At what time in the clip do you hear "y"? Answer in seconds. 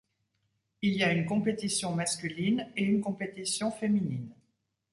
0.93-1.03